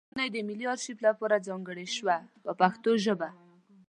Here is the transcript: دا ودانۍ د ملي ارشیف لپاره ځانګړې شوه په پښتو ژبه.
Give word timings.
دا 0.03 0.05
ودانۍ 0.07 0.29
د 0.33 0.37
ملي 0.47 0.65
ارشیف 0.73 0.97
لپاره 1.07 1.43
ځانګړې 1.47 1.85
شوه 1.95 2.17
په 2.43 2.51
پښتو 2.59 2.91
ژبه. 3.03 3.29